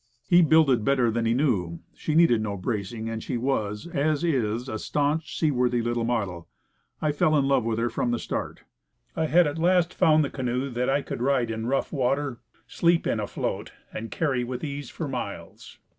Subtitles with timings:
[0.27, 4.67] "He builded better than he knew." She needed no bracing; and she was, and is,
[4.67, 6.47] a staunch, sea worthy little model.
[7.03, 8.63] I fell in love with her from the start.
[9.15, 13.05] I had at last found the canoe that I could ride in rough water, sleep
[13.05, 15.77] in afloat, and carry with ease for miles.